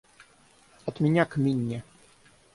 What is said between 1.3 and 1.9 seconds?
и Минни.